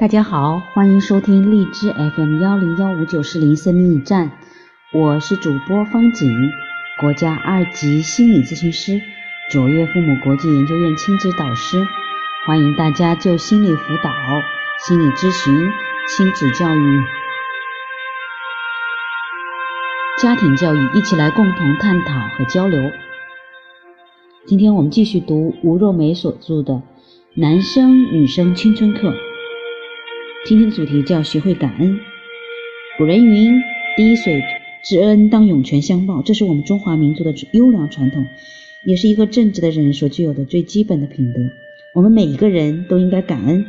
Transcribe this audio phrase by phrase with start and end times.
[0.00, 4.30] 大家好，欢迎收听荔枝 FM 幺零幺五九四零生命驿站，
[4.94, 6.50] 我是主播方景，
[6.98, 9.02] 国家二级心理咨询师，
[9.50, 11.86] 卓越父母国际研究院亲子导师，
[12.46, 14.10] 欢迎大家就心理辅导、
[14.78, 15.70] 心理咨询、
[16.08, 17.04] 亲子教育、
[20.22, 22.90] 家庭教育一起来共同探讨和交流。
[24.46, 26.72] 今天我们继续读吴若梅所著的
[27.34, 29.10] 《男生女生青春课》。
[30.46, 32.00] 今天的主题叫学会感恩。
[32.96, 33.60] 古人云
[33.94, 34.42] ：“滴水
[34.82, 38.26] 之恩，当涌泉相报。”这是我们中华民族的优良传统，
[38.86, 41.40] 也是一个正直的人所具有的最基本的品德。
[41.94, 43.66] 我们每一个人都应该感恩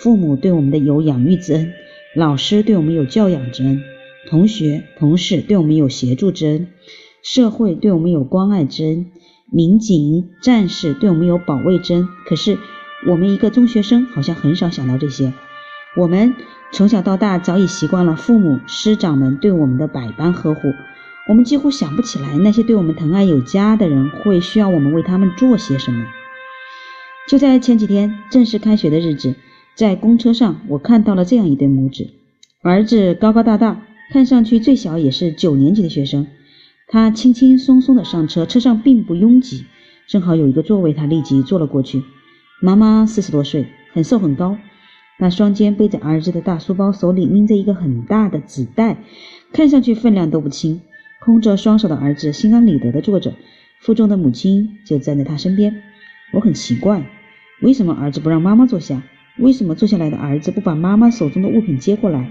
[0.00, 1.72] 父母对我们的有养育之恩，
[2.16, 3.80] 老师对我们有教养之恩，
[4.28, 6.66] 同学、同事对我们有协助之恩，
[7.22, 9.06] 社会对我们有关爱之恩，
[9.52, 12.08] 民警、战士对我们有保卫之恩。
[12.26, 12.58] 可是，
[13.06, 15.32] 我们一个中学生好像很少想到这些。
[15.98, 16.36] 我们
[16.70, 20.72] 从小到大早已习惯了父母师长们对我们的百般呵护，
[21.28, 26.06] 我们几乎想不起来那些对我们疼爱有加的人会需要我们为他们做些什么。
[27.26, 29.34] 就在前几天正式开学的日子，
[29.74, 32.06] 在公车上，我看到了这样一对母子，
[32.62, 36.28] 儿子高高大大，看上去最小也是九年级的学生，
[36.86, 39.64] 他轻轻松松的上车，车上并不拥挤，
[40.06, 42.04] 正好有一个座位，他立即坐了过去。
[42.62, 44.56] 妈妈四十多岁，很瘦很高。
[45.20, 48.98] 那双肩背着儿子的大书包，手里拎着一个很大的纸袋，
[49.52, 50.80] 看上去分量都不轻。
[51.20, 53.34] 空着双手的儿子心安理得地坐着，
[53.80, 55.82] 腹中的母亲就站在他身边。
[56.32, 57.04] 我很奇怪，
[57.60, 59.02] 为什么儿子不让妈妈坐下？
[59.38, 62.30] 为什么坐下来的儿子不把妈妈手中的物品接过来？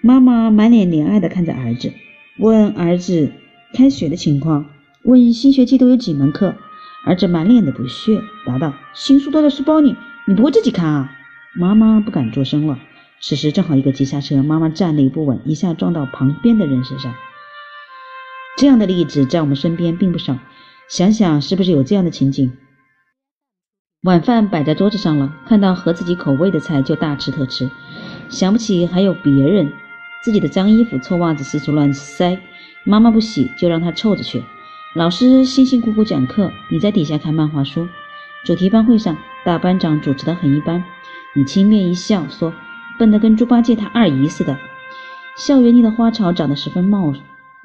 [0.00, 1.92] 妈妈满脸怜爱地看着儿子，
[2.38, 3.32] 问儿子
[3.74, 4.66] 开学的情况，
[5.02, 6.54] 问新学期都有几门课。
[7.04, 9.96] 儿子满脸的不屑，答道：“新书都在书包里，
[10.28, 11.12] 你不会自己看啊？”
[11.58, 12.78] 妈妈不敢作声了。
[13.22, 17.14] 此时正好一个急刹车，妈妈站立不稳，一下撞到旁边的人身上。
[18.58, 20.38] 这样的例子在我们身边并不少。
[20.88, 22.52] 想想是不是有这样的情景？
[24.02, 27.70] 晚饭摆在桌子上了，看到合自己口味的菜就大吃特吃，
[28.28, 29.72] 想不起还有别人。
[30.22, 32.38] 自己的脏衣服、臭袜子四处乱塞，
[32.84, 34.44] 妈妈不洗就让他臭着去。
[34.94, 37.88] 老师辛辛苦苦讲课，你在底下看漫画书。
[38.44, 40.84] 主题班会上，大班长主持的很一般。
[41.36, 42.54] 你轻蔑一笑，说
[42.98, 44.56] ：“笨得跟猪八戒他二姨似的。”
[45.36, 47.12] 校园里的花草长得十分茂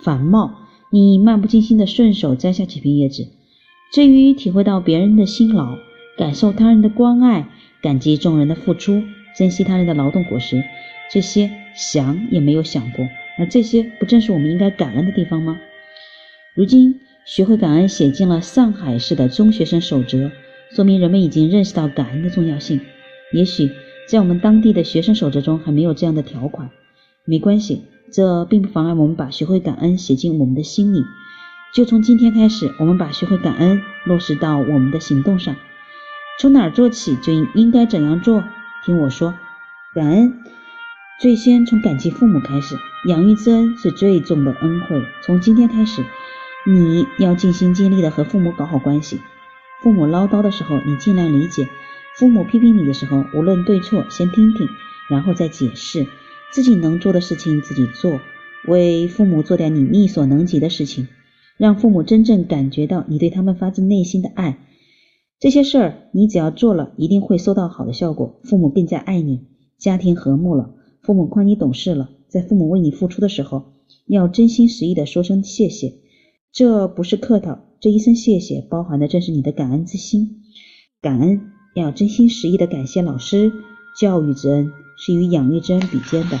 [0.00, 0.52] 繁茂，
[0.90, 3.26] 你漫不经心地顺手摘下几片叶子。
[3.92, 5.76] 至于体会到别人的辛劳，
[6.16, 7.48] 感受他人的关爱，
[7.82, 9.02] 感激众人的付出，
[9.36, 10.62] 珍惜他人的劳动果实，
[11.10, 13.04] 这些想也没有想过。
[13.36, 15.58] 而这些不正是我们应该感恩的地方吗？
[16.54, 20.30] 如今学会感恩写进了上海市的中学生守则，
[20.70, 22.80] 说明人们已经认识到感恩的重要性。
[23.32, 23.70] 也许
[24.08, 26.70] 在我们当地的学生守则中还没有这样的条款，
[27.24, 27.82] 没关系，
[28.12, 31.04] 这并不妨碍我们把学会感恩写进我们的心里。
[31.74, 35.56] 就从今天开始，我们把学会感恩落实到我们的行动上。
[36.38, 38.44] 从哪儿做起，就应应该怎样做？
[38.84, 39.34] 听我说，
[39.94, 40.44] 感恩
[41.20, 42.76] 最先从感激父母开始，
[43.08, 45.02] 养育之恩是最重的恩惠。
[45.22, 46.04] 从今天开始，
[46.64, 49.20] 你要尽心尽力的和父母搞好关系。
[49.82, 51.68] 父母唠叨的时候，你尽量理解。
[52.18, 54.66] 父母批评你的时候，无论对错，先听听，
[55.10, 56.06] 然后再解释。
[56.50, 58.20] 自己能做的事情自己做，
[58.66, 61.08] 为父母做点你力所能及的事情，
[61.58, 64.58] 让父母真正感觉到你对他们发自内心的爱。
[65.38, 69.42] 这些事儿你只要做了，一定会收到好的效果，父母更加爱你，
[69.76, 72.08] 家庭和睦了，父母夸你懂事了。
[72.28, 73.74] 在父母为你付出的时候，
[74.06, 75.92] 要真心实意的说声谢谢，
[76.50, 80.40] 这不是客套，这一声谢谢包含的正是你的感恩之心，
[81.02, 81.55] 感恩。
[81.76, 83.52] 要真心实意的感谢老师，
[83.94, 86.40] 教育之恩是与养育之恩比肩的。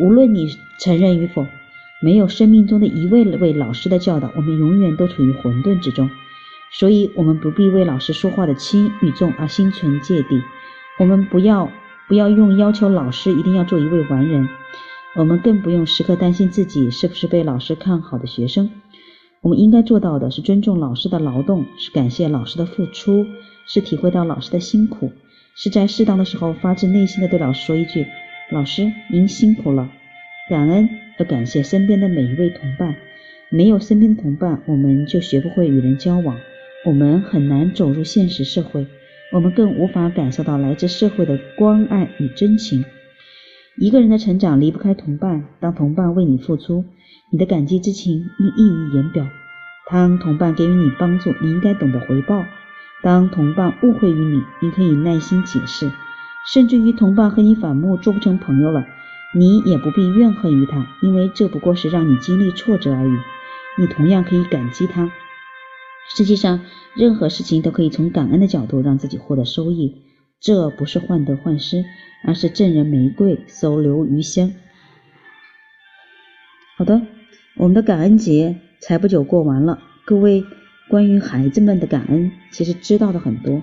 [0.00, 1.46] 无论你承认与否，
[2.02, 6.10] 没有生命中的一位位老师的教导，我们永远都处于混沌之中。
[6.72, 10.42] 所以，我们不必为老师说话的轻与重而心存芥蒂。
[10.98, 11.70] 我们不要
[12.08, 14.48] 不要用要求老师一定要做一位完人，
[15.14, 18.68] 我们更不用时刻担心自己是不是被老师看好的学生。
[19.46, 23.24] 我们应该做到的是尊重老师的劳动，是感谢老师的付出。
[23.64, 25.12] 是体会到老师的辛苦，
[25.54, 28.06] 是在适当的时候发自内心的对老师说一句
[28.50, 29.88] ：“老师，您辛苦了。”
[30.50, 32.96] 感恩和感谢身边的每一位同伴，
[33.48, 36.36] 没有身边的同伴，我们就学不会与人交往，
[36.84, 38.84] 我们很难走入现实社会，
[39.32, 42.84] 我们更无法感受到来自社会的关爱与真情。
[43.78, 46.84] 一个人的成长离不开同伴，当同伴为你付出，
[47.30, 49.24] 你的感激之情应溢于言表；
[49.90, 52.44] 当同伴给予你帮助，你应该懂得回报。
[53.02, 55.90] 当同伴误会于你，你可以耐心解释。
[56.52, 58.86] 甚至于同伴和你反目，做不成朋友了，
[59.34, 63.12] 你也不必怨恨于他，因为这不过是让你经历挫折而已。
[63.76, 65.10] 你同样可以感激他。
[66.14, 66.60] 实际上，
[66.94, 70.02] 任何事情都可以从感恩的角度让自己获得收益。
[70.40, 71.84] 这不是患得患失，
[72.24, 74.52] 而是赠人玫瑰，手留余香。
[76.78, 77.00] 好的，
[77.56, 79.78] 我们的感恩节才不久过完了。
[80.04, 80.44] 各位，
[80.90, 83.62] 关于孩子们的感恩，其实知道的很多，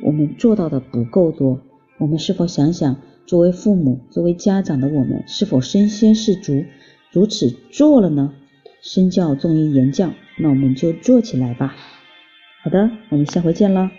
[0.00, 1.60] 我们做到的不够多。
[1.98, 6.64] 我们是否想想，作为父母、作为家长的我们，是否身先士卒，
[7.10, 8.32] 如此做了呢？
[8.80, 11.74] 身教重于言教，那我们就做起来吧。
[12.62, 13.90] 好的，我们下回见了。